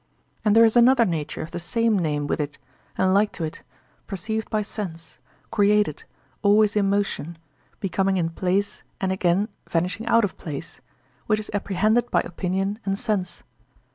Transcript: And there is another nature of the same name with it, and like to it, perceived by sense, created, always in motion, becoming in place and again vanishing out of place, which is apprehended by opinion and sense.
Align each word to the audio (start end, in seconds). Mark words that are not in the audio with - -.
And 0.43 0.55
there 0.55 0.65
is 0.65 0.75
another 0.75 1.05
nature 1.05 1.43
of 1.43 1.51
the 1.51 1.59
same 1.59 1.99
name 1.99 2.25
with 2.25 2.39
it, 2.39 2.57
and 2.97 3.13
like 3.13 3.31
to 3.33 3.43
it, 3.43 3.61
perceived 4.07 4.49
by 4.49 4.63
sense, 4.63 5.19
created, 5.51 6.05
always 6.41 6.75
in 6.75 6.89
motion, 6.89 7.37
becoming 7.79 8.17
in 8.17 8.31
place 8.31 8.81
and 8.99 9.11
again 9.11 9.47
vanishing 9.69 10.07
out 10.07 10.23
of 10.23 10.39
place, 10.39 10.81
which 11.27 11.39
is 11.39 11.51
apprehended 11.53 12.09
by 12.09 12.21
opinion 12.21 12.79
and 12.83 12.97
sense. 12.97 13.43